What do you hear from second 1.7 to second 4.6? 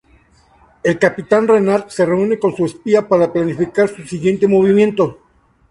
se reúne con su espía para planificar su siguiente